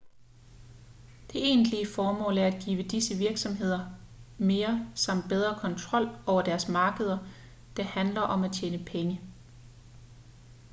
[1.31, 3.79] det egentlige formål er at give disse virksomheder
[4.37, 7.17] mere samt bedre kontrol over deres markeder
[7.77, 9.21] det handler om at tjene penge